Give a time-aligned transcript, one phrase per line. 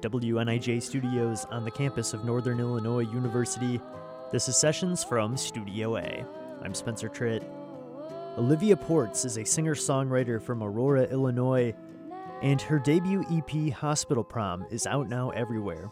[0.00, 3.80] WNIJ Studios on the campus of Northern Illinois University,
[4.30, 6.24] this is Sessions from Studio A.
[6.62, 7.42] I'm Spencer Tritt.
[8.36, 11.74] Olivia Ports is a singer songwriter from Aurora, Illinois,
[12.42, 15.90] and her debut EP, Hospital Prom, is out now everywhere.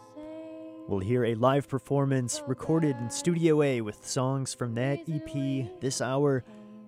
[0.87, 5.99] We'll hear a live performance recorded in Studio A with songs from that EP this
[5.99, 6.45] hour.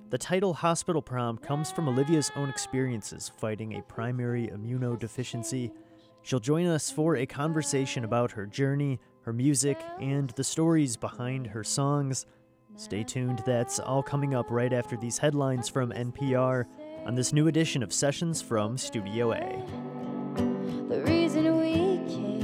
[0.09, 5.71] The title Hospital Prom comes from Olivia's own experiences fighting a primary immunodeficiency.
[6.21, 11.47] She'll join us for a conversation about her journey, her music, and the stories behind
[11.47, 12.25] her songs.
[12.75, 16.65] Stay tuned, that's all coming up right after these headlines from NPR
[17.05, 19.65] on this new edition of Sessions from Studio A.
[20.89, 22.39] The reason we came.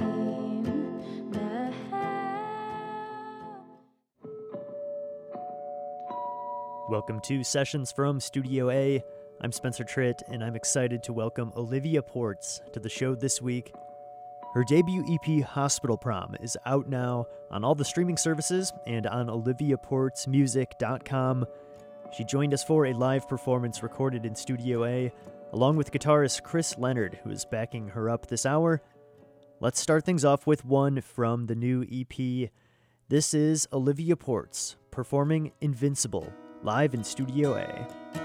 [6.90, 9.04] Welcome to Sessions from Studio A.
[9.42, 13.74] I'm Spencer Tritt, and I'm excited to welcome Olivia Ports to the show this week.
[14.54, 19.28] Her debut EP, Hospital Prom, is out now on all the streaming services and on
[19.28, 21.46] oliviaportsmusic.com.
[22.16, 25.12] She joined us for a live performance recorded in Studio A,
[25.52, 28.82] along with guitarist Chris Leonard, who is backing her up this hour.
[29.60, 32.52] Let's start things off with one from the new EP.
[33.10, 36.32] This is Olivia Ports performing Invincible
[36.64, 38.25] live in Studio A.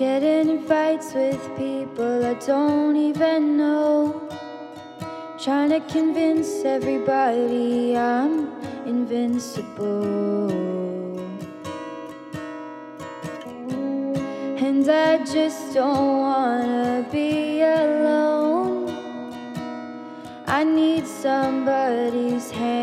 [0.00, 4.26] Getting in fights with people I don't even know.
[5.38, 8.48] Trying to convince everybody I'm
[8.86, 10.48] invincible.
[14.56, 18.88] And I just don't wanna be alone.
[20.46, 22.79] I need somebody's hand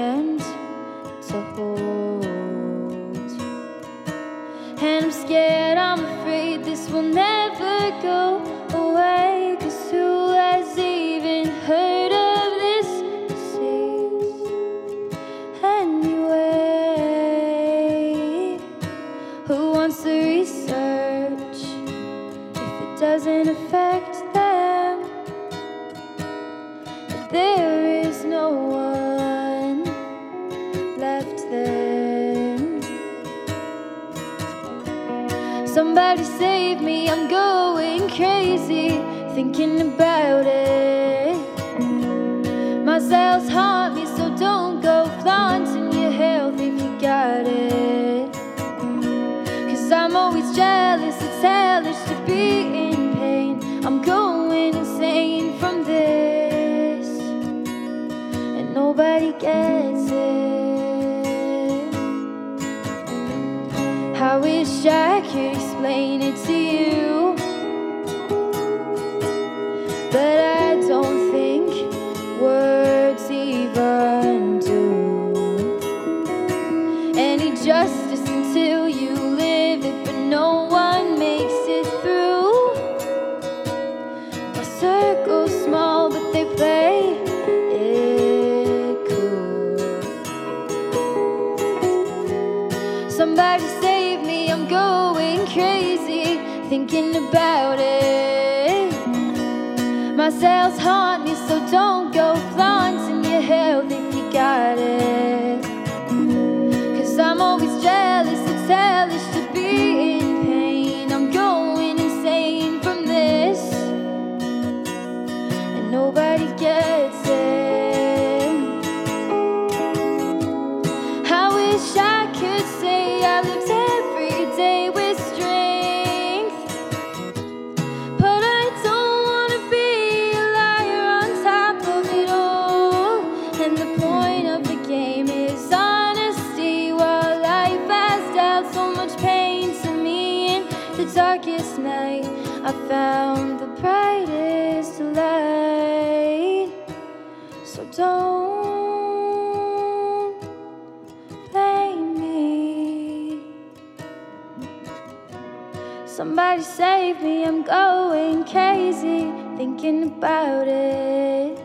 [156.17, 161.59] Somebody save me, I'm going crazy thinking about it.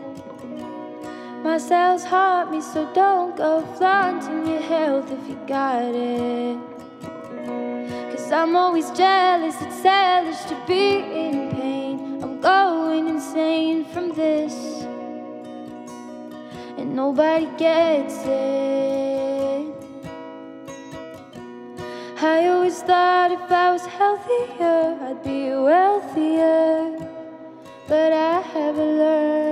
[1.43, 6.59] My cells haunt me, so don't go flaunting your health if you got it.
[8.11, 12.21] Cause I'm always jealous, it's selfish to be in pain.
[12.21, 14.53] I'm going insane from this,
[16.77, 19.02] and nobody gets it.
[22.35, 26.97] I always thought if I was healthier, I'd be wealthier.
[27.87, 29.42] But I haven't learned.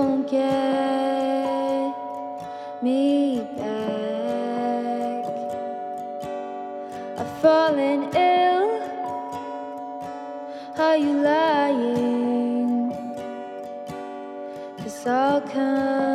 [0.00, 1.92] Don't get
[2.82, 5.24] me back.
[7.18, 8.68] I've fallen ill.
[10.78, 12.92] Are you lying?
[14.78, 16.09] Cause I'll come.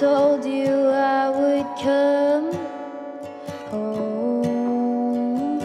[0.00, 2.52] told you I would come
[3.68, 5.58] home.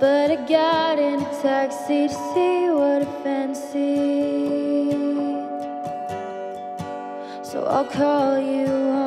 [0.00, 4.92] But I got in a taxi to see what I fancy.
[7.42, 9.03] So I'll call you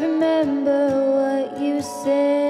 [0.00, 2.45] remember what you said.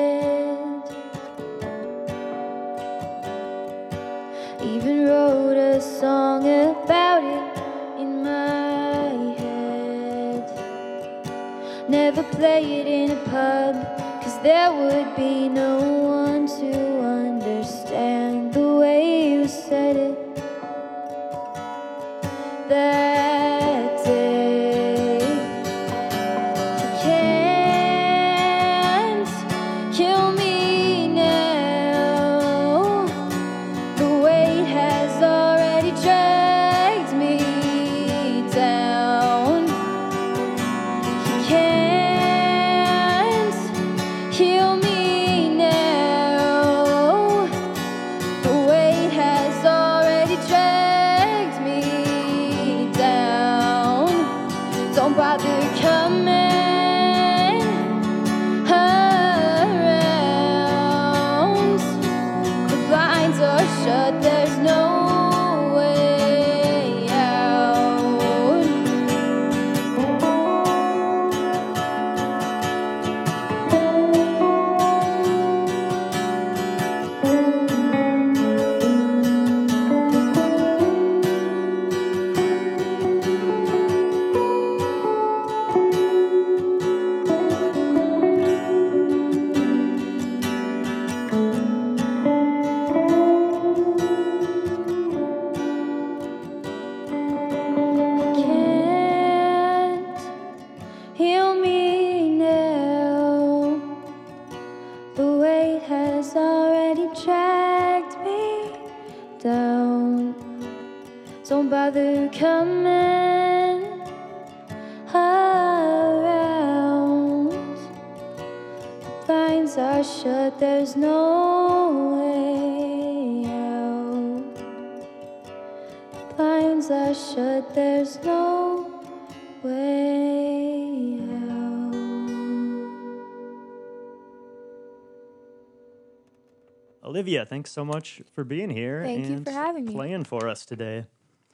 [137.16, 139.92] Olivia, thanks so much for being here Thank you and for having me.
[139.94, 141.06] playing for us today.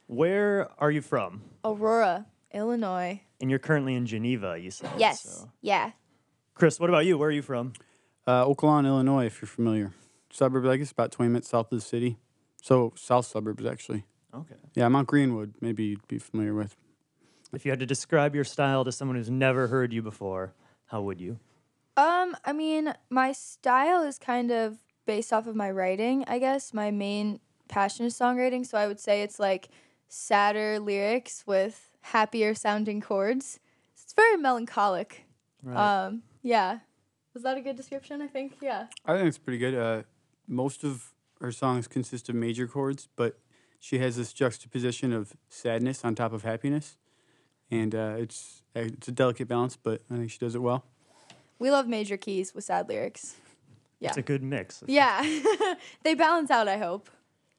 [0.07, 1.41] Where are you from?
[1.63, 3.21] Aurora, Illinois.
[3.39, 4.91] And you're currently in Geneva, you said.
[4.97, 5.21] Yes.
[5.21, 5.91] so- Yeah.
[6.53, 7.17] Chris, what about you?
[7.17, 7.71] Where are you from?
[8.27, 9.93] Uh, Oak Lawn, Illinois, if you're familiar.
[10.33, 12.17] Suburb, I guess about 20 minutes south of the city.
[12.61, 14.03] So, south suburbs, actually.
[14.35, 14.55] Okay.
[14.75, 16.75] Yeah, Mount Greenwood, maybe you'd be familiar with.
[17.53, 20.55] If you had to describe your style to someone who's never heard you before,
[20.87, 21.39] how would you?
[21.95, 26.73] Um, I mean, my style is kind of based off of my writing, I guess.
[26.73, 29.69] My main passion is songwriting, so I would say it's like
[30.07, 33.59] sadder lyrics with happier sounding chords.
[33.93, 35.25] It's very melancholic.
[35.63, 36.05] Right.
[36.05, 36.79] Um, yeah.
[37.33, 38.21] Was that a good description?
[38.21, 38.57] I think.
[38.61, 38.87] Yeah.
[39.05, 39.75] I think it's pretty good.
[39.75, 40.03] Uh,
[40.47, 43.39] most of her songs consist of major chords, but
[43.79, 46.97] she has this juxtaposition of sadness on top of happiness.
[47.71, 50.85] And uh, it's, it's a delicate balance, but I think she does it well.
[51.59, 53.35] We love major keys with sad lyrics.
[54.03, 54.09] Yeah.
[54.09, 54.83] It's a good mix.
[54.87, 55.23] Yeah.
[56.03, 57.09] they balance out, I hope.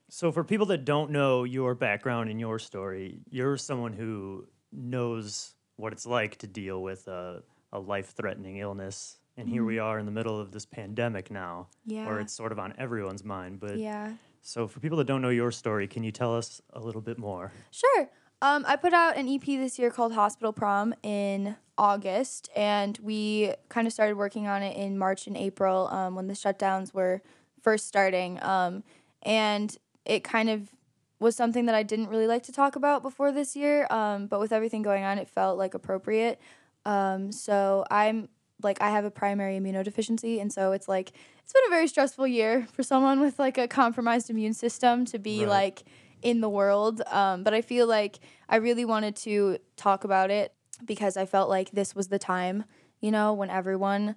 [0.09, 5.55] So, for people that don't know your background and your story, you're someone who knows
[5.77, 7.41] what it's like to deal with a,
[7.73, 9.17] a life threatening illness.
[9.37, 12.21] And here we are in the middle of this pandemic now, where Mm-hmm.
[12.21, 13.59] It's sort of on everyone's mind.
[13.59, 14.13] But Yeah.
[14.41, 17.17] so, for people that don't know your story, can you tell us a little bit
[17.17, 17.51] more?
[17.71, 18.09] Sure.
[18.41, 23.53] Um, I put out an EP this year called Hospital Prom in August, and we
[23.69, 27.21] kind of started working on it in March and April um, when the shutdowns were
[27.61, 28.41] first starting.
[28.43, 28.83] Um,
[29.23, 30.69] and it kind of
[31.19, 34.39] was something that I didn't really like to talk about before this year, um, but
[34.39, 36.39] with everything going on, it felt like appropriate.
[36.85, 38.29] Um, so I'm
[38.63, 41.11] like I have a primary immunodeficiency, and so it's like
[41.43, 45.19] it's been a very stressful year for someone with like a compromised immune system to
[45.19, 45.49] be Right.
[45.49, 45.83] like
[46.21, 47.01] in the world.
[47.07, 50.53] Um, but I feel like I really wanted to talk about it
[50.83, 52.65] because I felt like this was the time,
[53.01, 54.15] you know, when everyone,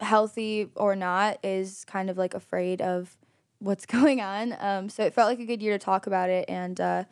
[0.00, 3.16] healthy or not, is kind of like afraid of
[3.58, 4.54] what's going on.
[4.60, 7.04] Um, so it felt like a good year to talk about it and uh,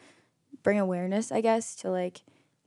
[0.62, 2.22] bring awareness, I guess, to like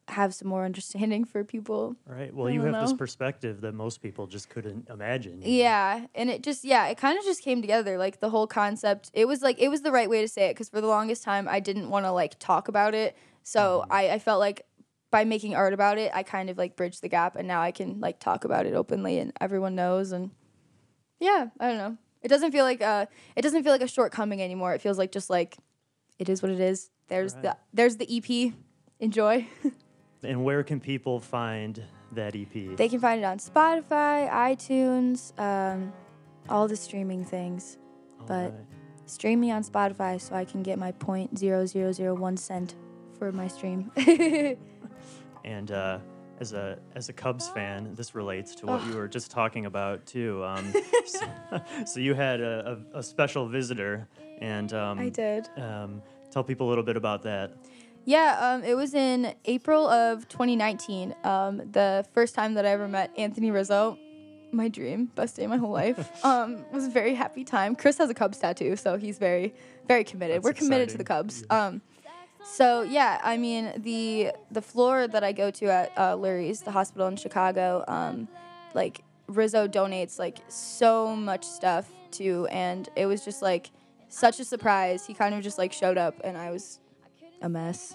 [0.07, 1.95] have some more understanding for people.
[2.05, 2.33] Right.
[2.33, 5.41] Well, you have this perspective that most people just couldn't imagine.
[5.41, 5.63] you know?
[5.63, 7.97] Yeah, and it just yeah, it kind of just came together.
[7.97, 10.53] Like the whole concept, it was like it was the right way to say it
[10.55, 13.15] because for the longest time I didn't want to like talk about it.
[13.43, 14.65] So I, I felt like
[15.11, 17.71] by making art about it, I kind of like bridged the gap, and now I
[17.71, 20.11] can like talk about it openly, and everyone knows.
[20.11, 20.31] And
[21.19, 21.97] yeah, I don't know.
[22.21, 24.73] It doesn't feel like uh, it doesn't feel like a shortcoming anymore.
[24.73, 25.57] It feels like just like
[26.19, 26.89] it is what it is.
[27.07, 27.43] There's Right.
[27.43, 28.53] the there's the EP.
[28.99, 29.47] Enjoy.
[30.21, 32.75] And where can people find that EP?
[32.75, 35.93] They can find it on Spotify, iTunes, um,
[36.49, 37.77] all the streaming things.
[38.27, 38.65] but- Alright.
[39.05, 42.75] Stream me on Spotify so I can get my point zero zero zero one cent
[43.17, 43.89] for my stream.
[45.43, 45.99] And uh,
[46.39, 50.05] as a as a Cubs fan, this relates to what you were just talking about
[50.05, 50.43] too.
[50.43, 50.73] Um,
[51.05, 51.25] so,
[51.85, 54.07] so you had a, a, a special visitor,
[54.39, 55.49] and um, I did.
[55.57, 57.53] Um, tell people a little bit about that.
[58.05, 61.13] Yeah, um, it was in April of 2019.
[61.23, 63.97] Um, the first time that I ever met Anthony Rizzo.
[64.51, 66.09] My dream, best day of my whole life.
[66.25, 67.75] Um, was a very happy time.
[67.75, 69.53] Chris has a Cubs tattoo, so he's very,
[69.87, 70.37] very committed.
[70.37, 71.23] That's We're committed to the exciting.
[71.23, 71.43] Cubs.
[71.51, 71.81] Um,
[72.43, 76.71] so yeah, I mean the the floor that I go to at uh, Lurie's, the
[76.71, 78.27] hospital in Chicago, um,
[78.73, 83.71] like Rizzo donates like so much stuff to, and it was just like
[84.07, 85.05] such a surprise.
[85.05, 86.79] He kind of just like showed up, and I was
[87.41, 87.93] a mess.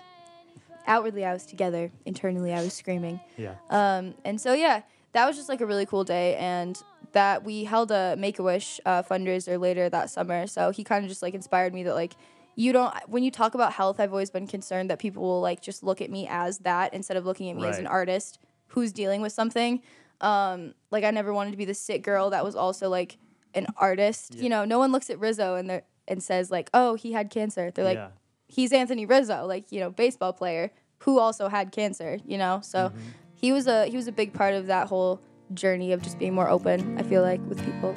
[0.86, 1.90] Outwardly, I was together.
[2.04, 3.20] Internally, I was screaming.
[3.36, 3.54] Yeah.
[3.70, 4.82] Um, and so yeah,
[5.12, 6.80] that was just like a really cool day, and
[7.12, 10.46] that we held a Make a Wish uh, fundraiser later that summer.
[10.46, 12.14] So he kind of just like inspired me that like
[12.56, 15.60] you don't when you talk about health, I've always been concerned that people will like
[15.60, 18.92] just look at me as that instead of looking at me as an artist who's
[18.92, 19.82] dealing with something.
[20.20, 23.18] Um, like I never wanted to be the sick girl that was also like
[23.54, 24.34] an artist.
[24.34, 27.30] You know, no one looks at Rizzo and they and says like, oh, he had
[27.30, 27.70] cancer.
[27.70, 28.08] They're like, yeah.
[28.46, 32.18] he's Anthony Rizzo, like you know, baseball player who also had cancer.
[32.26, 32.92] You know, so
[33.34, 35.20] he was a he was a big part of that whole
[35.52, 36.98] journey of just being more open.
[36.98, 37.94] I feel like with people.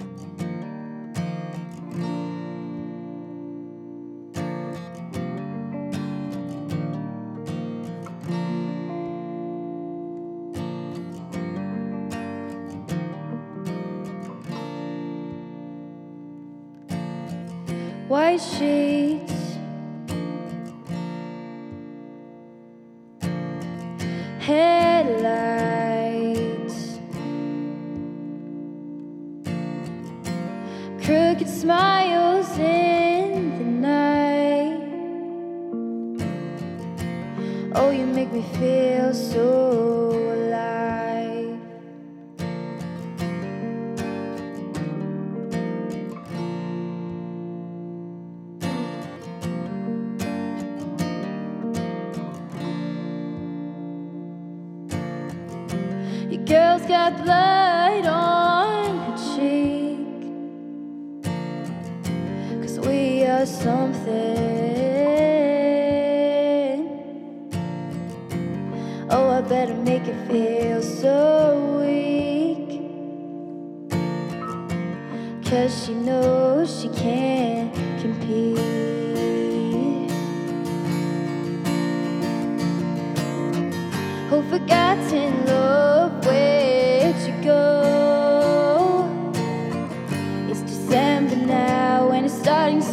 [18.38, 19.07] 心。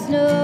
[0.06, 0.43] Snow.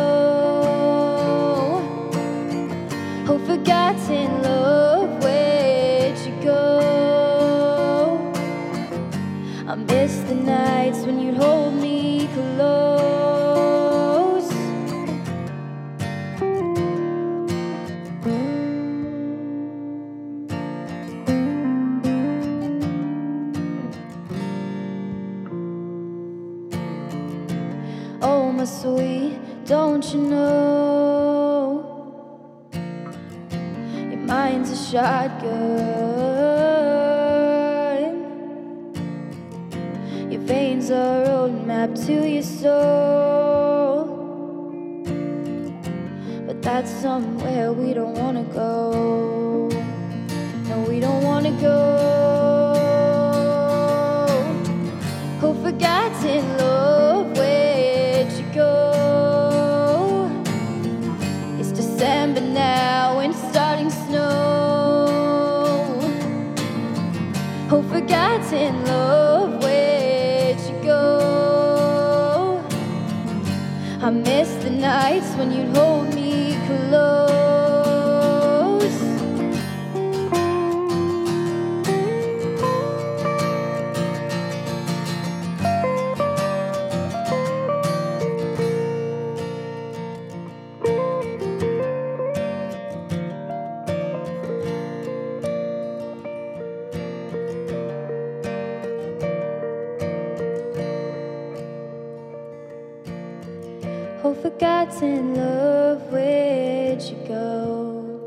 [104.60, 108.20] Forgotten love, where'd you go?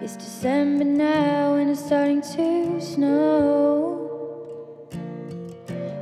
[0.00, 4.08] It's December now and it's starting to snow.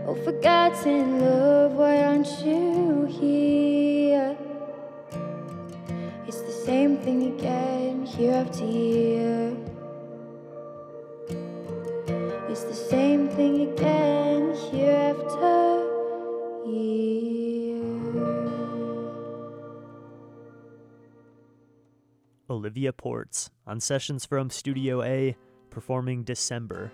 [0.07, 4.37] Oh, forgotten love, why aren't you here?
[6.29, 8.90] It's the same thing again, year after year.
[22.71, 25.37] Olivia Ports on sessions from Studio A,
[25.71, 26.93] performing December.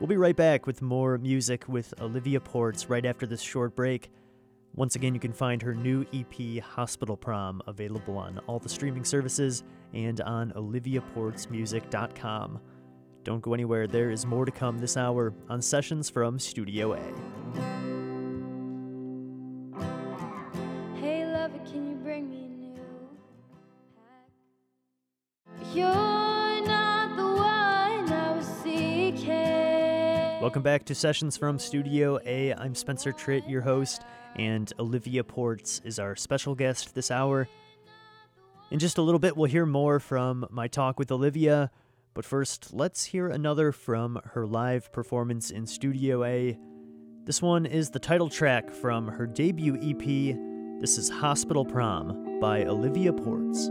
[0.00, 4.10] We'll be right back with more music with Olivia Ports right after this short break.
[4.74, 9.04] Once again, you can find her new EP, Hospital Prom, available on all the streaming
[9.04, 9.62] services
[9.94, 12.60] and on oliviaportsmusic.com.
[13.22, 17.79] Don't go anywhere, there is more to come this hour on sessions from Studio A.
[30.60, 32.52] Welcome back to Sessions from Studio A.
[32.52, 34.02] I'm Spencer Tritt, your host,
[34.36, 37.48] and Olivia Ports is our special guest this hour.
[38.70, 41.70] In just a little bit, we'll hear more from my talk with Olivia,
[42.12, 46.58] but first, let's hear another from her live performance in Studio A.
[47.24, 50.36] This one is the title track from her debut EP.
[50.78, 53.70] This is Hospital Prom by Olivia Ports.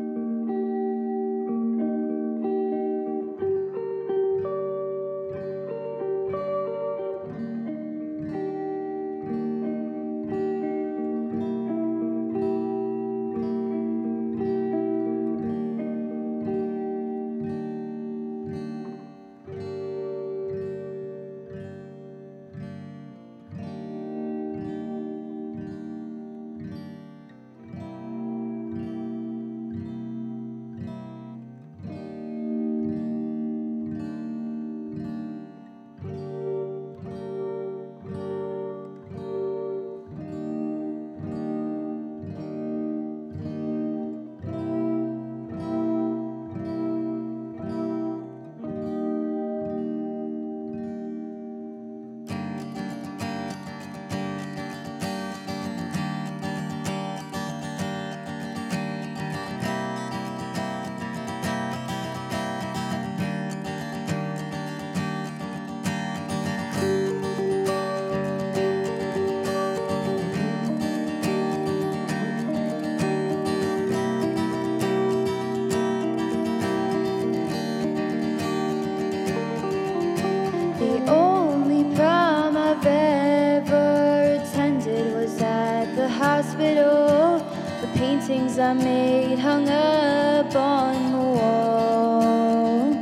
[90.50, 92.94] Up on the wall.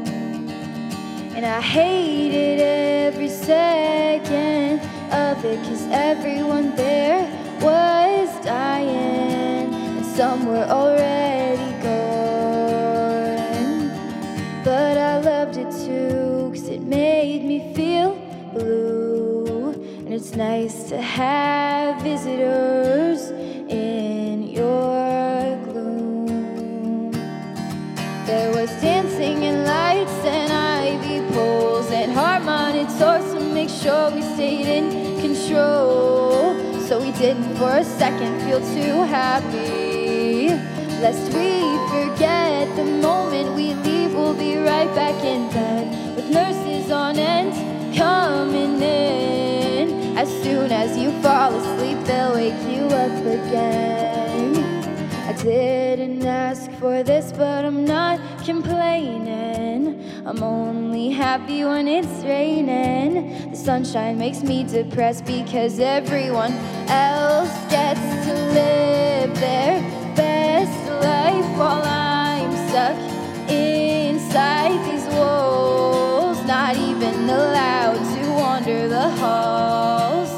[1.35, 4.81] And I hated every second
[5.11, 7.29] of it, cause everyone there
[7.61, 13.91] was dying, and some were already gone.
[14.63, 18.15] But I loved it too, cause it made me feel
[18.53, 19.73] blue.
[19.99, 22.86] And it's nice to have visitors
[37.17, 40.49] didn't for a second feel too happy.
[41.01, 46.91] Lest we forget the moment we leave, we'll be right back in bed with nurses
[46.91, 47.53] on end
[47.97, 50.15] coming in.
[50.15, 54.55] As soon as you fall asleep, they'll wake you up again.
[55.27, 60.06] I didn't ask for this, but I'm not complaining.
[60.27, 63.49] I'm only happy when it's raining.
[63.49, 66.51] The sunshine makes me depressed because everyone
[66.89, 69.79] else gets to live their
[70.17, 72.97] best life while I'm stuck
[73.49, 80.29] inside these walls, not even allowed to wander the halls.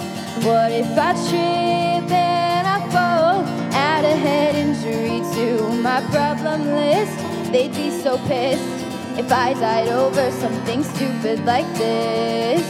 [0.45, 3.43] What if I trip and I fall?
[3.73, 7.17] Add a head injury to my problem list.
[7.51, 8.78] They'd be so pissed
[9.19, 12.63] if I died over something stupid like this.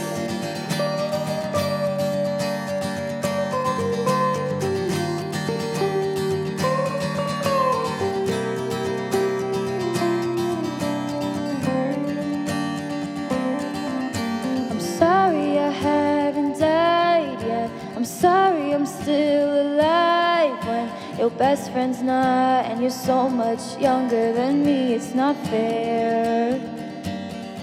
[14.70, 17.70] I'm sorry I haven't died yet.
[17.94, 24.32] I'm sorry I'm still alive when your best friend's not, and you're so much younger
[24.32, 24.94] than me.
[24.94, 26.39] It's not fair.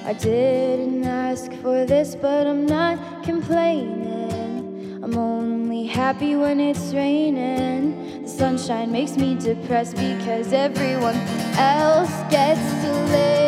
[0.08, 5.04] I didn't ask for this, but I'm not complaining.
[5.04, 8.24] I'm only happy when it's raining.
[8.24, 11.17] The sunshine makes me depressed because everyone
[11.58, 13.46] else gets to live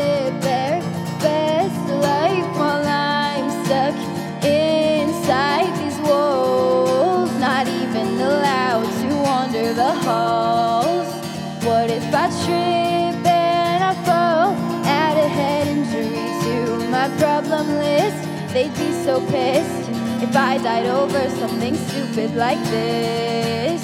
[18.60, 19.90] They'd be so pissed
[20.22, 23.82] if I died over something stupid like this.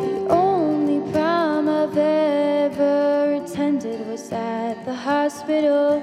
[0.00, 6.02] The only prom I've ever attended was at the hospital.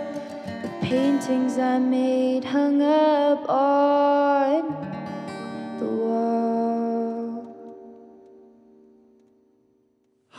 [0.61, 3.88] The paintings I made hung up on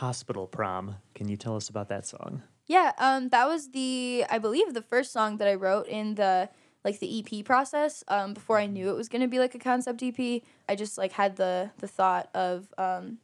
[0.01, 0.95] Hospital Prom.
[1.13, 2.41] Can you tell us about that song?
[2.65, 6.49] Yeah, um, that was the I believe the first song that I wrote in the
[6.83, 8.03] like the EP process.
[8.07, 11.11] Um, before I knew it was gonna be like a concept EP, I just like
[11.11, 13.19] had the the thought of um,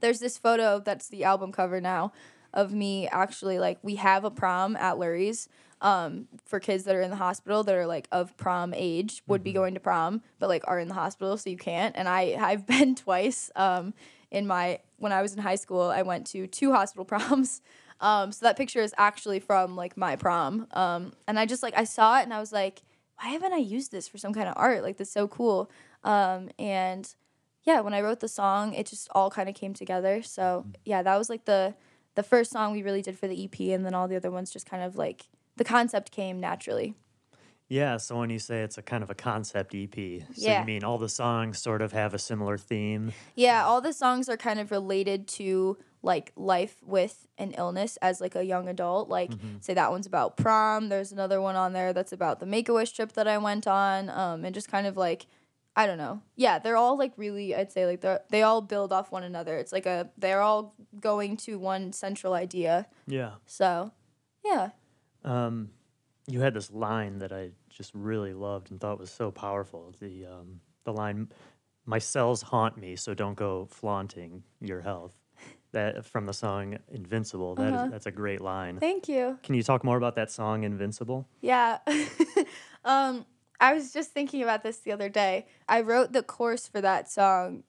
[0.00, 2.12] there's this photo that's the album cover now
[2.54, 5.50] of me actually like we have a prom at Lurie's
[5.82, 9.44] um, for kids that are in the hospital that are like of prom age would
[9.44, 12.38] be going to prom but like are in the hospital so you can't and I
[12.40, 13.92] I've been twice um,
[14.30, 17.60] in my when I was in high school I went to two hospital proms.
[18.00, 20.66] Um, so that picture is actually from like my prom.
[20.72, 22.82] Um, and I just like I saw it and I was like
[23.20, 24.82] why haven't I used this for some kind of art?
[24.82, 25.70] Like this is so cool.
[26.04, 27.12] Um, and
[27.62, 30.22] yeah, when I wrote the song, it just all kind of came together.
[30.22, 31.74] So yeah, that was like the
[32.14, 34.50] the first song we really did for the EP, and then all the other ones
[34.50, 36.94] just kind of like the concept came naturally.
[37.68, 40.60] Yeah, so when you say it's a kind of a concept EP, so Yeah.
[40.60, 43.12] you mean all the songs sort of have a similar theme?
[43.34, 48.20] Yeah, all the songs are kind of related to like life with an illness as
[48.20, 49.08] like a young adult.
[49.08, 50.88] Like say that one's about prom.
[50.88, 53.66] There's another one on there that's about the Make a Wish trip that I went
[53.66, 55.26] on, um, and just kind of like
[55.74, 56.22] I don't know.
[56.36, 57.54] Yeah, they're all like really.
[57.56, 59.56] I'd say like they they all build off one another.
[59.58, 62.86] It's like a they're all going to one central idea.
[63.08, 63.32] Yeah.
[63.46, 63.90] So
[64.44, 64.70] yeah.
[65.24, 65.70] Um,
[66.28, 69.94] you had this line that I just really loved and thought was so powerful.
[70.00, 71.28] The um, the line,
[71.84, 75.12] "My cells haunt me, so don't go flaunting your health."
[75.72, 77.88] That from the song "Invincible." That is- Uh-huh.
[77.90, 78.78] that's a great line.
[78.80, 79.38] Thank you.
[79.42, 81.28] Can you talk more about that song "Invincible"?
[81.40, 81.78] Yeah.
[82.84, 83.26] um,
[83.60, 85.46] I was just thinking about this the other day.
[85.68, 87.62] I wrote the chorus for that song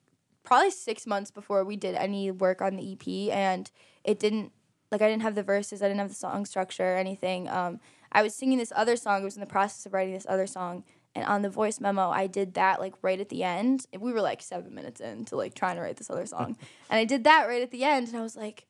[0.44, 3.70] probably six months before we did any work on the EP, and
[4.04, 4.52] it didn't
[4.92, 7.50] like I didn't have the verses, I didn't have the song structure or anything.
[7.50, 9.22] Um, I was singing this other song.
[9.22, 10.84] I was in the process of writing this other song,
[11.16, 13.86] and on the voice memo, I did that like right at the end.
[13.98, 16.58] We were like seven minutes into like trying to write this other song,
[16.90, 18.66] and I did that right at the end, and I was like,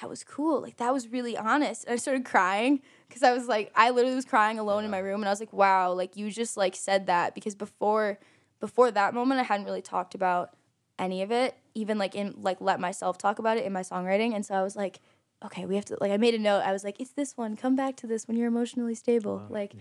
[0.00, 0.60] that was cool.
[0.60, 1.84] Like that was really honest.
[1.84, 4.98] And I started crying because I was like, I literally was crying alone in my
[4.98, 8.18] room, and I was like, wow, like you just like said that because before,
[8.60, 10.54] before that moment, I hadn't really talked about
[10.98, 14.34] any of it, even like in like let myself talk about it in my songwriting,
[14.34, 15.00] and so I was like,
[15.44, 16.60] okay, we have to like I made a note.
[16.60, 17.56] I was like, it's this one.
[17.56, 19.44] Come back to this when you're emotionally stable.
[19.48, 19.74] like,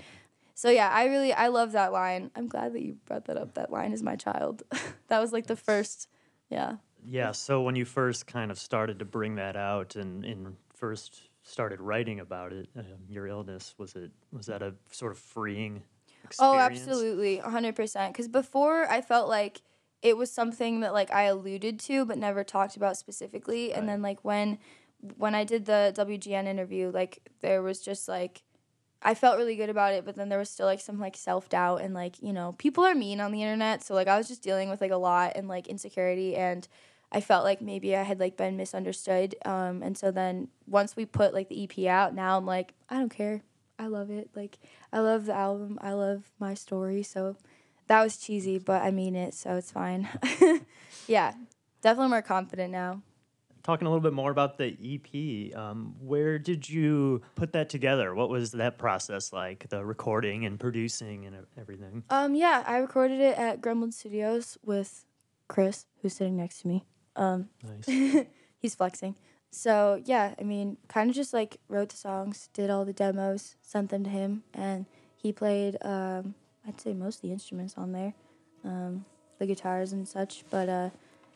[0.53, 2.31] so yeah, I really I love that line.
[2.35, 3.55] I'm glad that you brought that up.
[3.55, 4.63] That line is my child.
[5.07, 6.07] that was like the first,
[6.49, 6.77] yeah.
[7.03, 7.31] Yeah.
[7.31, 11.79] So when you first kind of started to bring that out and, and first started
[11.79, 15.83] writing about it, um, your illness, was it was that a sort of freeing
[16.23, 16.39] experience?
[16.39, 18.13] Oh, absolutely, hundred percent.
[18.13, 19.61] Because before I felt like
[20.01, 24.01] it was something that like I alluded to but never talked about specifically, and then
[24.01, 24.59] like when
[25.17, 28.43] when I did the WGN interview, like there was just like
[29.01, 31.49] I felt really good about it, but then there was still like some like self
[31.49, 34.27] doubt and like you know people are mean on the internet, so like I was
[34.27, 36.67] just dealing with like a lot and like insecurity and.
[37.09, 41.05] I felt like maybe I had like been misunderstood, um, and so then once we
[41.05, 43.43] put like the EP out, now I'm like I don't care,
[43.79, 44.29] I love it.
[44.35, 44.57] Like
[44.91, 47.37] I love the album, I love my story, so
[47.87, 50.09] that was cheesy, but I mean it, so it's fine.
[51.07, 51.33] yeah,
[51.81, 53.01] definitely more confident now.
[53.67, 58.15] Talking a little bit more about the EP, um, where did you put that together?
[58.15, 59.67] What was that process like?
[59.67, 62.05] The recording and producing and everything.
[62.09, 65.03] Um, yeah, I recorded it at Gremlin Studios with
[65.49, 66.85] Chris, who's sitting next to me.
[67.17, 68.25] Um, Nice.
[68.57, 69.17] he's flexing.
[69.51, 73.57] So yeah, I mean, kind of just like wrote the songs, did all the demos,
[73.61, 74.85] sent them to him, and
[75.17, 75.75] he played.
[75.81, 78.13] Um, I'd say most of the instruments on there,
[78.63, 79.03] um,
[79.39, 80.45] the guitars and such.
[80.49, 80.89] But uh,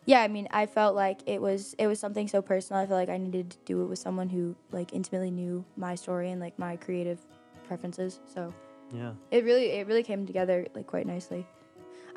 [0.04, 2.82] yeah, I mean, I felt like it was it was something so personal.
[2.82, 5.94] I felt like I needed to do it with someone who like intimately knew my
[5.94, 7.20] story and like my creative
[7.68, 8.20] preferences.
[8.26, 8.52] So
[8.92, 9.12] yeah.
[9.30, 11.46] it really it really came together like quite nicely.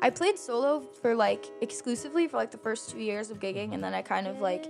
[0.00, 3.82] I played solo for like exclusively for like the first two years of gigging, and
[3.82, 4.66] then I kind of like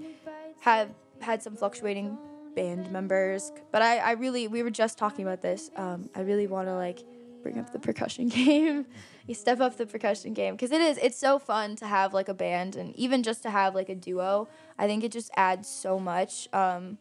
[0.61, 2.19] had had some fluctuating
[2.55, 3.51] band members.
[3.73, 5.71] But I, I really we were just talking about this.
[5.77, 7.03] Um, I really want to like
[7.47, 8.87] bring up the percussion game.
[9.29, 12.29] you step up the percussion game because it is it's so fun to have like
[12.29, 14.49] a band and even just to have like a duo.
[14.77, 16.99] I think it just adds so much um,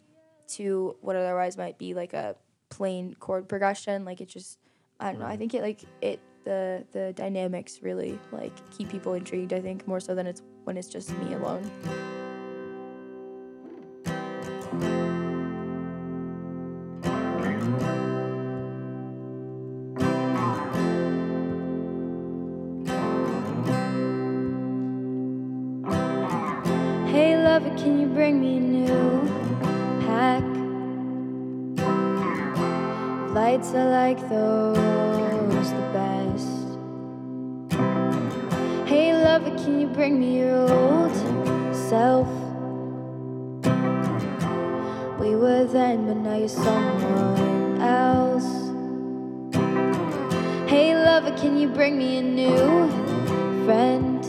[0.49, 2.35] to what otherwise might be like a
[2.69, 4.05] plain chord progression.
[4.05, 4.59] Like it just
[4.99, 5.25] I don't know.
[5.25, 9.51] I think it like it the the dynamics really like keep people intrigued.
[9.51, 11.71] I think more so than it's when it's just me alone.
[33.65, 36.47] Lights are like those, the best.
[38.87, 41.15] Hey lover, can you bring me your old
[41.75, 42.27] self?
[45.19, 48.45] We were then, but now you're someone else.
[50.69, 52.87] Hey lover, can you bring me a new
[53.65, 54.23] friend?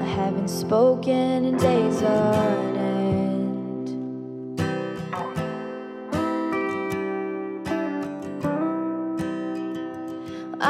[0.00, 2.67] I haven't spoken in days on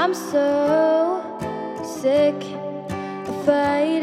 [0.08, 1.20] I'm so
[1.84, 2.42] sick
[3.28, 4.00] of fighting.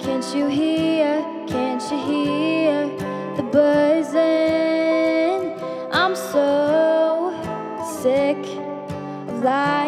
[0.00, 1.22] Can't you hear?
[1.46, 2.88] Can't you hear
[3.36, 4.22] the buzzing?
[5.92, 7.30] I'm so
[8.02, 8.44] sick
[9.28, 9.86] of lying.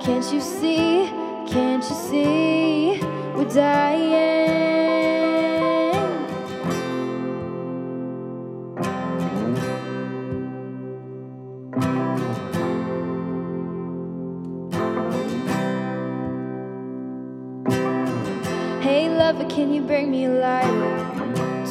[0.00, 1.10] Can't you see?
[1.48, 3.00] Can't you see?
[3.34, 4.05] We're dying.
[19.56, 20.96] Can you bring me a lighter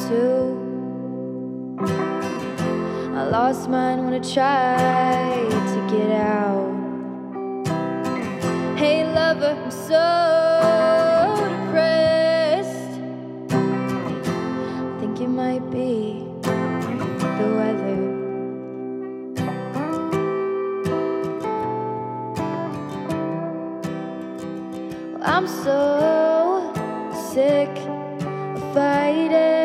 [0.08, 0.58] too?
[3.14, 6.66] I lost mine when I tried to get out.
[8.76, 10.04] Hey lover, I'm so
[11.52, 12.94] depressed.
[13.50, 16.26] I think it might be
[17.38, 18.02] the weather.
[25.12, 26.25] Well, I'm so
[27.36, 27.68] sick
[28.24, 29.55] of fighting.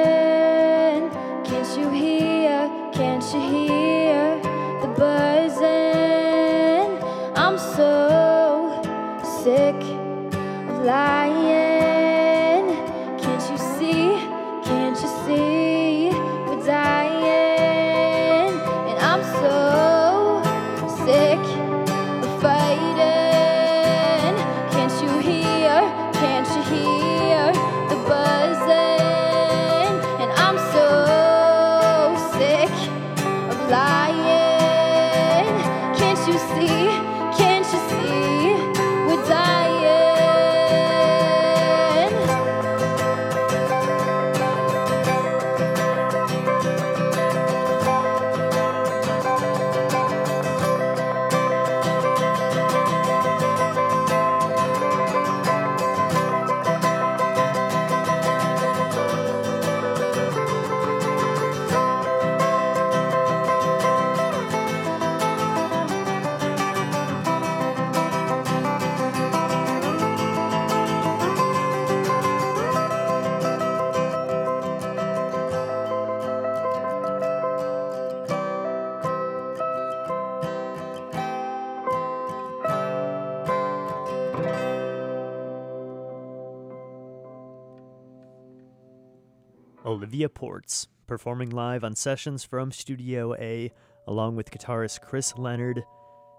[90.21, 93.71] Olivia Ports, performing live on sessions from Studio A,
[94.05, 95.83] along with guitarist Chris Leonard.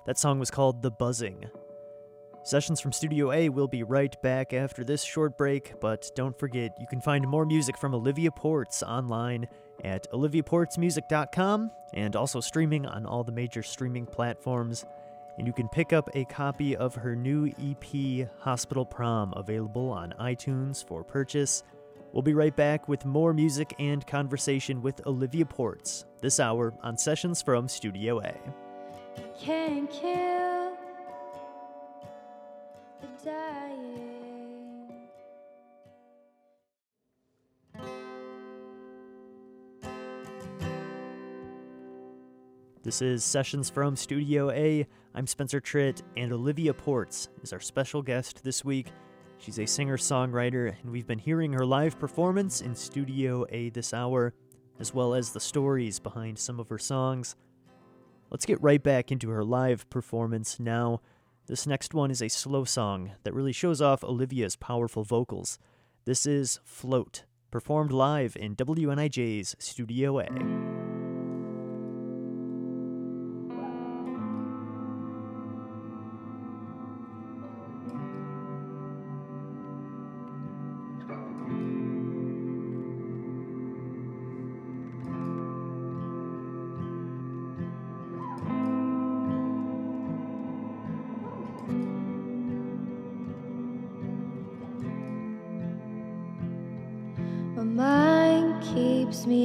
[0.06, 1.46] That song was called The Buzzing.
[2.44, 6.76] Sessions from Studio A will be right back after this short break, but don't forget
[6.78, 9.48] you can find more music from Olivia Ports online
[9.82, 14.84] at oliviaportsmusic.com and also streaming on all the major streaming platforms.
[15.38, 20.14] And you can pick up a copy of her new EP, Hospital Prom, available on
[20.20, 21.64] iTunes for purchase.
[22.12, 26.98] We'll be right back with more music and conversation with Olivia Ports this hour on
[26.98, 28.34] Sessions from Studio A.
[29.40, 30.76] Can't kill
[33.00, 34.92] the dying.
[42.82, 44.86] This is Sessions from Studio A.
[45.14, 48.88] I'm Spencer Tritt, and Olivia Ports is our special guest this week.
[49.42, 53.92] She's a singer songwriter, and we've been hearing her live performance in Studio A this
[53.92, 54.34] hour,
[54.78, 57.34] as well as the stories behind some of her songs.
[58.30, 61.00] Let's get right back into her live performance now.
[61.48, 65.58] This next one is a slow song that really shows off Olivia's powerful vocals.
[66.04, 70.91] This is Float, performed live in WNIJ's Studio A.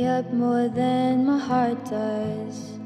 [0.07, 2.79] up more than my heart does.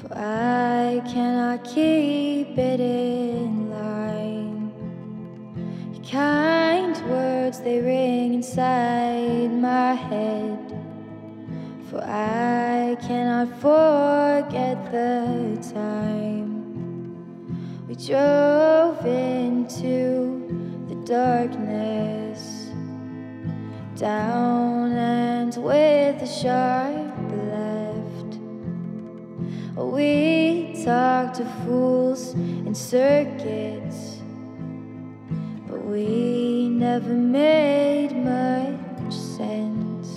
[0.00, 4.72] For I cannot keep it in line.
[5.94, 10.58] Your kind words, they ring inside my head.
[11.88, 16.54] For I cannot forget the time
[17.86, 22.70] we drove into the darkness
[23.96, 24.92] down
[25.56, 27.14] and with a sharp
[27.48, 28.38] left.
[29.76, 34.22] We talked to fools in circuits,
[35.68, 40.08] but we never made much sense.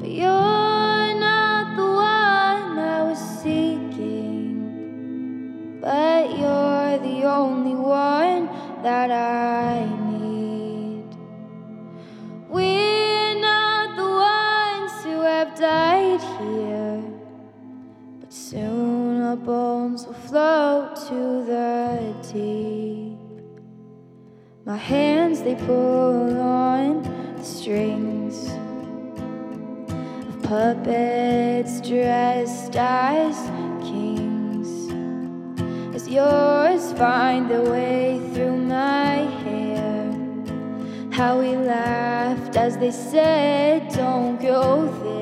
[0.00, 4.58] But you're not the one I was seeking,
[5.80, 8.48] but you're the only one
[8.82, 9.91] that I
[16.22, 17.02] here,
[18.20, 23.18] but soon our bones will float to the deep.
[24.64, 27.02] My hands they pull on
[27.36, 28.46] the strings
[30.28, 33.36] of puppets dressed as
[33.82, 34.92] kings,
[35.94, 40.12] as yours find their way through my hair.
[41.10, 45.21] How we laughed as they said, Don't go there.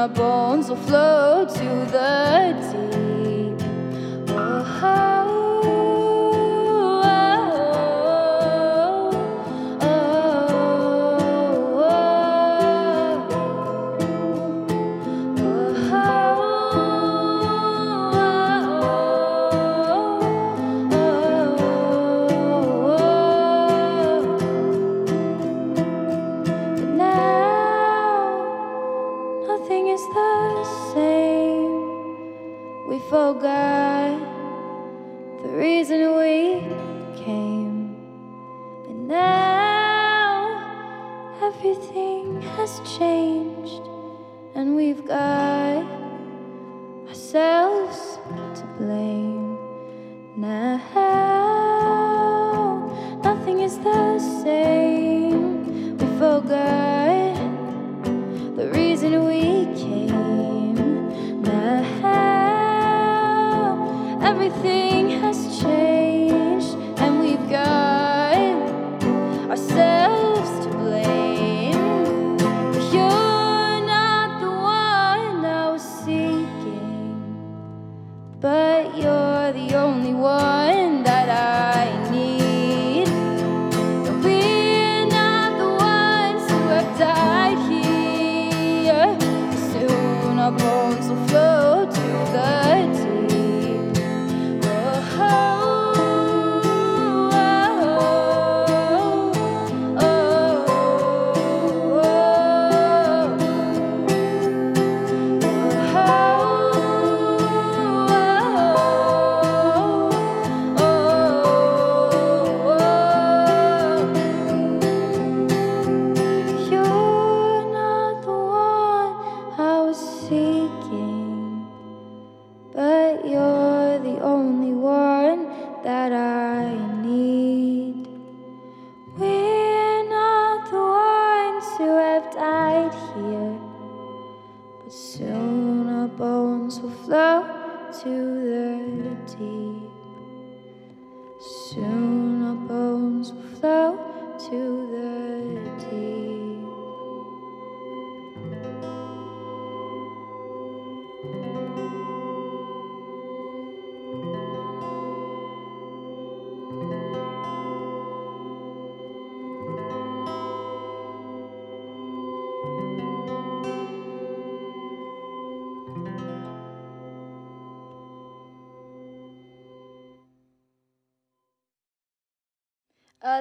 [0.00, 2.69] Our bones will float to the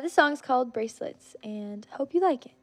[0.09, 2.58] This song's called Bracelets, and hope you like it.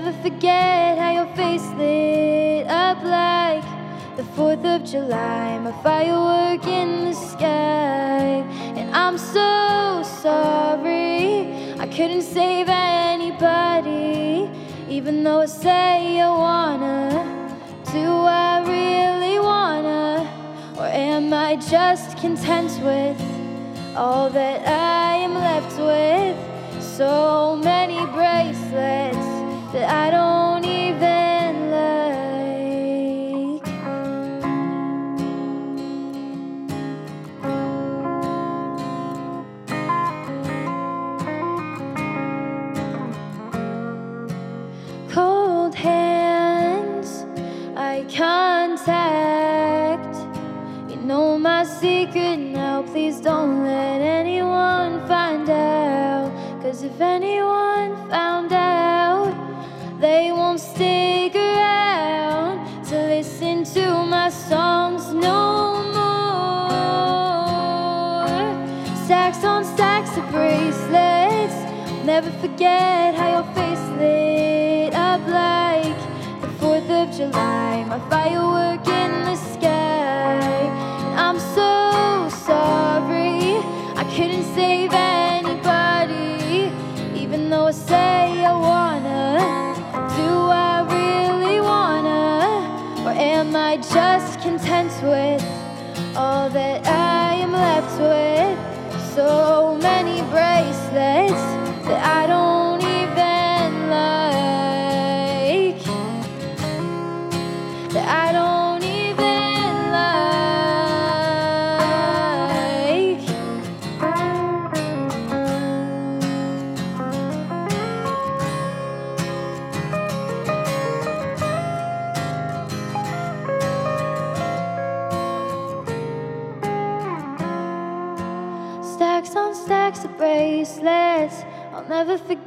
[0.00, 3.64] Never forget how your face lit up like
[4.18, 5.58] the 4th of July.
[5.58, 8.44] My firework in the sky.
[8.78, 11.72] And I'm so sorry.
[11.78, 14.50] I couldn't save anybody.
[14.86, 16.98] Even though I say I wanna.
[17.90, 18.06] Do
[18.44, 20.28] I really wanna?
[20.78, 23.18] Or am I just content with
[23.96, 26.36] all that I am left with?
[26.82, 27.35] So
[29.86, 33.62] I don't even like.
[45.12, 47.24] Cold hands,
[47.76, 50.14] eye contact.
[50.90, 52.82] You know my secret now.
[52.82, 56.30] Please don't let anyone find out.
[56.62, 57.45] Cause if anyone
[59.98, 66.66] they won't stick around to listen to my songs no more.
[69.04, 71.54] Stacks on stacks of bracelets.
[72.04, 75.96] Never forget how your face lit up like
[76.42, 77.84] the 4th of July.
[77.88, 80.40] My firework in the sky.
[81.06, 83.56] And I'm so sorry.
[83.96, 86.70] I couldn't save anybody.
[87.18, 88.25] Even though I say
[95.02, 95.42] with
[96.16, 98.58] all that I am left with?
[99.14, 99.65] So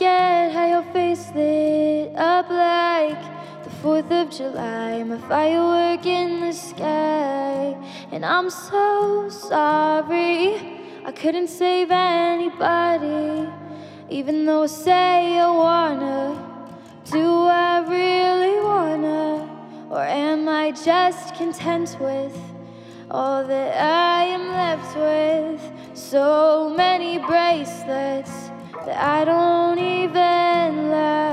[0.09, 3.21] forget how your face lit up like
[3.63, 5.03] the 4th of July.
[5.03, 7.77] My firework in the sky.
[8.11, 10.81] And I'm so sorry.
[11.05, 13.49] I couldn't save anybody.
[14.09, 16.21] Even though I say I wanna.
[17.11, 19.47] Do I really wanna?
[19.89, 22.37] Or am I just content with
[23.11, 25.61] all that I am left with?
[25.93, 28.48] So many bracelets
[28.85, 31.29] that I don't even like.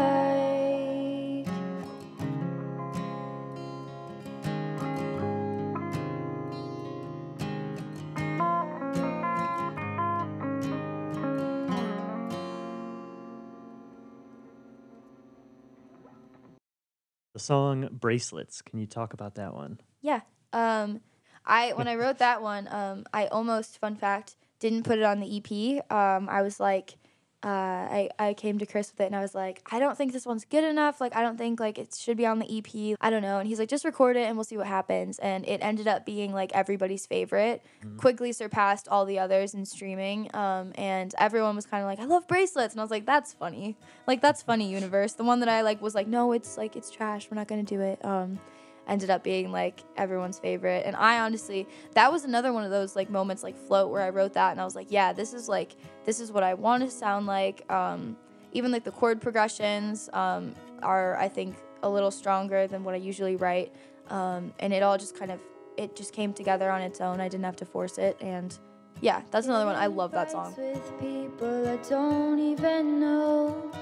[17.32, 18.62] The song Bracelets.
[18.62, 19.78] Can you talk about that one?
[20.00, 20.22] Yeah.
[20.52, 21.02] Um,
[21.44, 25.20] I when I wrote that one, um, I almost fun fact didn't put it on
[25.20, 25.92] the EP.
[25.92, 26.96] Um, I was like,
[27.44, 30.12] uh, I, I came to Chris with it and I was like, I don't think
[30.12, 31.00] this one's good enough.
[31.00, 32.96] Like, I don't think like it should be on the EP.
[33.00, 33.38] I don't know.
[33.38, 35.18] And he's like, just record it and we'll see what happens.
[35.18, 37.62] And it ended up being like everybody's favorite.
[37.98, 40.34] Quickly surpassed all the others in streaming.
[40.34, 42.74] Um, and everyone was kind of like, I love bracelets.
[42.74, 43.76] And I was like, that's funny.
[44.06, 45.12] Like, that's funny, universe.
[45.12, 47.28] The one that I like was like, no, it's like, it's trash.
[47.30, 48.04] We're not going to do it.
[48.04, 48.40] Um,
[48.88, 50.84] ended up being like everyone's favorite.
[50.86, 54.10] And I honestly, that was another one of those like moments like float where I
[54.10, 56.82] wrote that and I was like, yeah, this is like this is what I want
[56.84, 57.70] to sound like.
[57.70, 58.16] Um,
[58.52, 62.98] even like the chord progressions um, are I think a little stronger than what I
[62.98, 63.72] usually write.
[64.08, 65.40] Um, and it all just kind of
[65.76, 67.20] it just came together on its own.
[67.20, 68.56] I didn't have to force it and
[69.02, 69.76] yeah, that's another one.
[69.76, 70.54] I love that song.
[70.56, 73.72] With people I don't even know.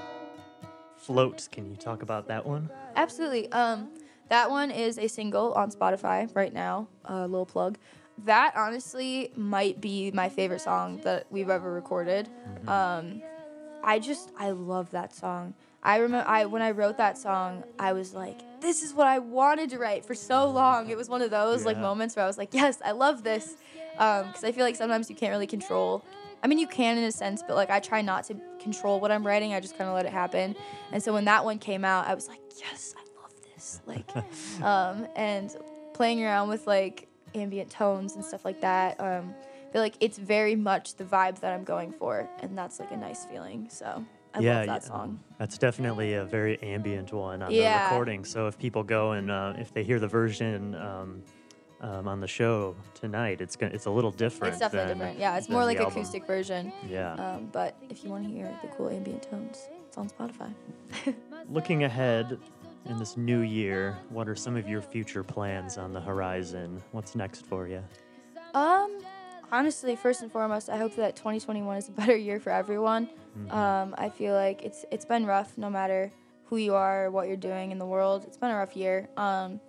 [0.97, 1.47] Float.
[1.51, 2.69] Can you talk about that one?
[2.95, 3.51] Absolutely.
[3.51, 3.89] Um,
[4.29, 6.87] that one is a single on Spotify right now.
[7.05, 7.77] A uh, little plug.
[8.25, 12.29] That honestly might be my favorite song that we've ever recorded.
[12.67, 13.21] Um,
[13.83, 15.53] I just I love that song.
[15.83, 19.19] I remember I when I wrote that song, I was like, this is what I
[19.19, 20.89] wanted to write for so long.
[20.89, 23.55] It was one of those like moments where I was like, yes, I love this.
[23.91, 26.03] Because I feel like sometimes you can't really control.
[26.41, 29.11] I mean, you can in a sense, but like I try not to control what
[29.11, 29.53] I'm writing.
[29.53, 30.55] I just kind of let it happen.
[30.91, 33.04] And so when that one came out, I was like, yes, I
[33.85, 34.09] Like,
[34.61, 35.55] um, and
[35.93, 38.99] playing around with like ambient tones and stuff like that.
[38.99, 39.33] Um,
[39.67, 42.91] I feel like it's very much the vibe that I'm going for, and that's like
[42.91, 43.67] a nice feeling.
[43.69, 45.01] So I yeah, love that song.
[45.01, 48.25] um, that's definitely a very ambient one on the recording.
[48.25, 51.23] So if people go and uh, if they hear the version um,
[51.81, 54.53] um, on the show tonight, it's gonna, it's a little different.
[54.53, 55.19] It's definitely than- different.
[55.19, 55.93] Yeah, it's more like album.
[55.93, 56.71] acoustic version.
[56.89, 57.13] Yeah.
[57.13, 60.53] Um, but if you want to hear the cool ambient tones, it's on Spotify.
[61.49, 62.39] Looking ahead
[62.85, 66.81] in this new year, what are some of your future plans on the horizon?
[66.91, 67.83] What's next for you?
[68.53, 68.99] Um,
[69.51, 73.09] honestly, first and foremost, I hope that 2021 is a better year for everyone.
[73.49, 76.09] Um, I feel like it's it's been rough, no matter
[76.45, 78.23] who you are or what you're doing in the world.
[78.25, 79.09] It's been a rough year.
[79.17, 79.59] Um,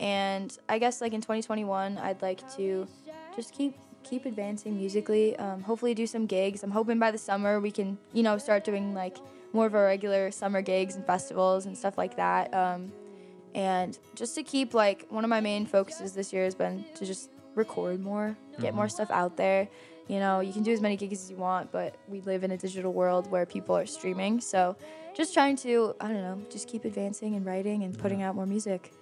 [0.00, 2.88] and I guess like in 2021, I'd like to
[3.36, 5.36] just keep keep advancing musically.
[5.36, 6.62] Um, hopefully, do some gigs.
[6.62, 9.18] I'm hoping by the summer we can you know start doing like
[9.52, 12.52] more of our regular summer gigs and festivals and stuff like that.
[12.54, 12.92] Um,
[13.54, 17.04] and just to keep like one of my main focuses this year has been to
[17.04, 19.68] just record more, get more stuff out there.
[20.08, 22.50] You know, you can do as many gigs as you want, but we live in
[22.50, 24.40] a digital world where people are streaming.
[24.40, 24.76] So,
[25.14, 28.46] just trying to, I don't know, just keep advancing and writing and putting out more
[28.46, 28.92] music.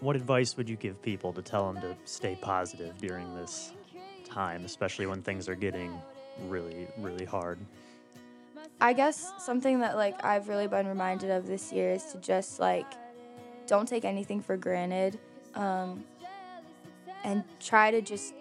[0.00, 3.72] What advice would you give people to tell them to stay positive during this
[4.24, 6.00] time, especially when things are getting
[6.46, 7.58] really, really hard?
[8.80, 12.60] I guess something that like I've really been reminded of this year is to just
[12.60, 12.86] like
[13.66, 15.18] don't take anything for granted
[15.54, 16.04] um,
[17.24, 18.34] and try to just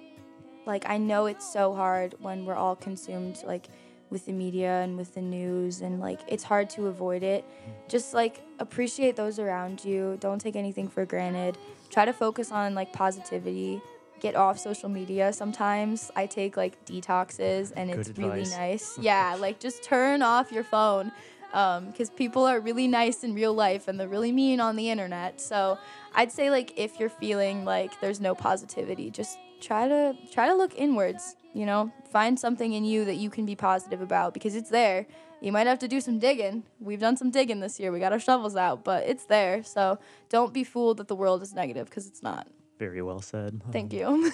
[0.65, 3.67] like I know it's so hard when we're all consumed like
[4.09, 7.43] with the media and with the news and like it's hard to avoid it.
[7.88, 10.17] Just like appreciate those around you.
[10.19, 11.57] Don't take anything for granted.
[11.89, 13.81] Try to focus on like positivity.
[14.20, 16.11] Get off social media sometimes.
[16.15, 18.97] I take like detoxes and Good it's really nice.
[19.01, 21.11] Yeah, like just turn off your phone
[21.53, 24.89] um, because people are really nice in real life and they're really mean on the
[24.89, 25.39] internet.
[25.39, 25.78] So
[26.13, 30.53] I'd say like if you're feeling like there's no positivity, just try to try to
[30.53, 31.36] look inwards.
[31.53, 35.07] You know, find something in you that you can be positive about because it's there.
[35.41, 36.63] You might have to do some digging.
[36.80, 37.91] We've done some digging this year.
[37.91, 39.63] We got our shovels out, but it's there.
[39.63, 39.99] So
[40.30, 42.47] don't be fooled that the world is negative because it's not.
[42.80, 43.61] Very well said.
[43.71, 44.32] Thank Um, you.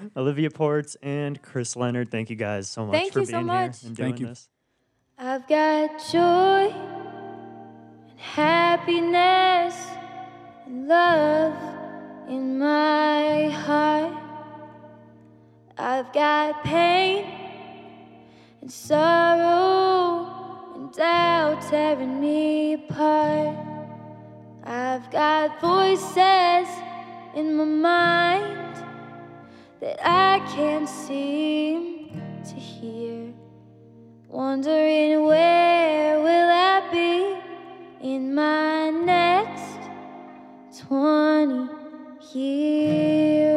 [0.16, 3.46] Olivia Ports and Chris Leonard, thank you guys so much Thank for you so being
[3.46, 3.80] much.
[3.80, 4.26] here and doing Thank you.
[4.26, 4.48] this.
[5.16, 6.70] I've got joy
[8.10, 9.74] and happiness
[10.66, 11.54] and love
[12.28, 14.14] in my heart.
[15.76, 17.24] I've got pain
[18.60, 20.26] and sorrow
[20.74, 23.56] and doubt tearing me apart.
[24.64, 26.68] I've got voices
[27.34, 28.84] in my mind
[29.80, 32.10] that I can't seem
[32.44, 33.32] to hear.
[34.28, 39.78] Wondering where will I be in my next
[40.86, 41.68] 20
[42.34, 43.47] years?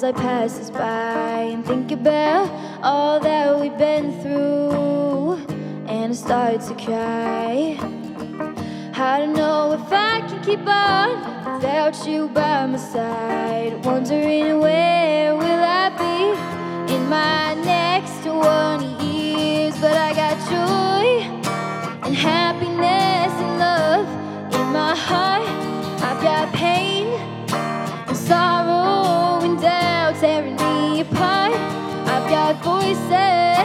[0.00, 2.48] As I pass us by and think about
[2.82, 5.34] all that we've been through.
[5.86, 7.76] And I start to cry.
[8.94, 13.84] I don't know if I can keep on without you by my side.
[13.84, 19.78] Wondering where will I be in my next 20 years?
[19.80, 21.08] But I got joy
[22.06, 24.06] and happiness and love
[24.54, 25.46] in my heart.
[26.02, 26.99] I've got pain
[32.54, 33.59] voices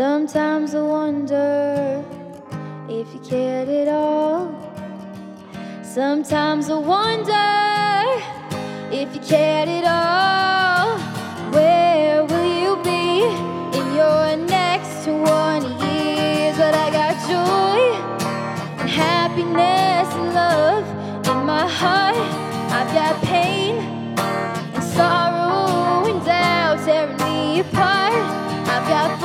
[0.00, 2.02] Sometimes I wonder
[2.88, 4.48] if you cared at all.
[5.82, 7.50] Sometimes I wonder
[8.90, 10.98] if you cared at all.
[11.52, 13.26] Where will you be
[13.78, 16.56] in your next 20 years?
[16.56, 17.80] But I got joy
[18.80, 20.86] and happiness and love
[21.28, 22.16] in my heart.
[22.72, 23.76] I've got pain
[24.74, 28.14] and sorrow and doubt tearing me apart.
[28.72, 29.19] I've got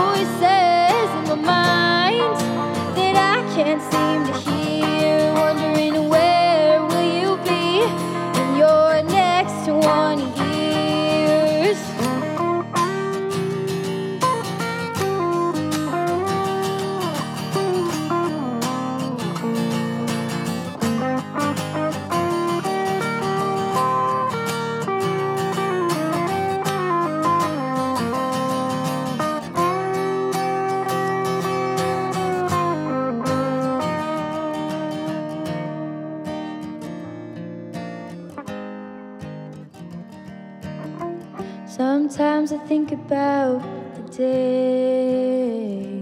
[42.96, 43.62] about
[43.96, 46.02] the day.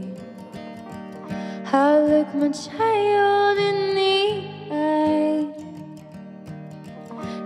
[1.72, 4.22] I look my child in the
[4.72, 5.48] eye.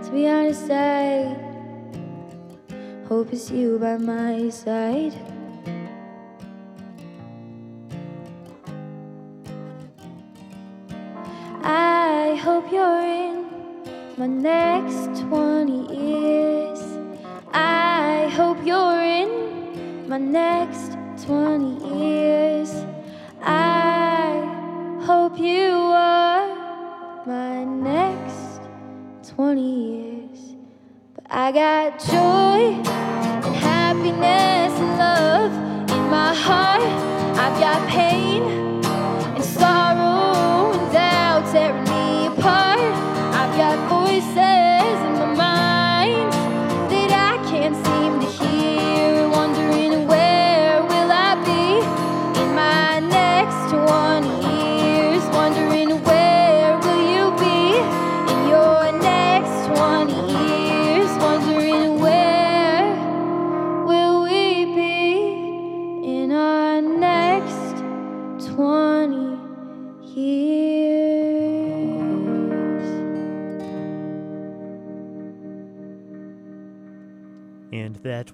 [0.04, 1.34] To be honest, I
[3.08, 5.14] hope it's you by my side.
[20.18, 22.72] My next 20 years.
[23.40, 28.60] I hope you are my next
[29.36, 30.56] 20 years.
[31.14, 35.52] But I got joy and happiness and love
[35.90, 36.82] in my heart.
[37.38, 38.57] I've got pain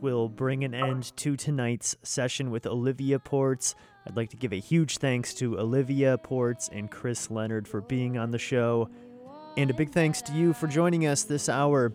[0.04, 3.74] will bring an end to tonight's session with Olivia Ports.
[4.06, 8.18] I'd like to give a huge thanks to Olivia Ports and Chris Leonard for being
[8.18, 8.90] on the show.
[9.56, 11.90] And a big thanks to you for joining us this hour.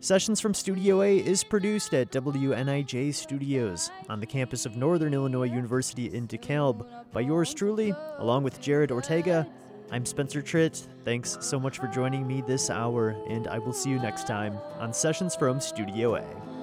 [0.00, 5.50] Sessions from Studio A is produced at WNIJ Studios on the campus of Northern Illinois
[5.50, 9.48] University in DeKalb by yours truly, along with Jared Ortega.
[9.90, 10.86] I'm Spencer Tritt.
[11.02, 14.58] Thanks so much for joining me this hour, and I will see you next time
[14.78, 16.57] on Sessions from Studio A.